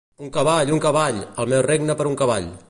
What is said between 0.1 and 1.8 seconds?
Un cavall, un cavall! El meu